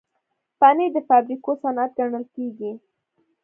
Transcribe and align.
پنېر 0.59 0.89
د 0.95 0.97
فابریکو 1.09 1.51
صنعت 1.61 1.91
ګڼل 1.97 2.25
کېږي. 2.35 2.71